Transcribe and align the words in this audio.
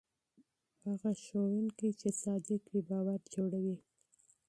هغه 0.85 1.11
ښوونکی 1.23 1.89
چې 1.99 2.09
صادق 2.23 2.61
وي 2.69 2.81
باور 2.89 3.21
جوړوي. 3.33 3.77